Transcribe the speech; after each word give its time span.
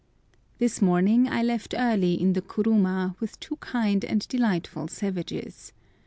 THIS 0.57 0.81
morning 0.81 1.27
I 1.27 1.43
left 1.43 1.75
early 1.77 2.19
in 2.19 2.33
the 2.33 2.41
kuruma 2.41 3.13
with 3.19 3.39
two 3.39 3.57
kind 3.57 4.03
and 4.03 4.27
delightful 4.27 4.87
savages. 4.87 5.73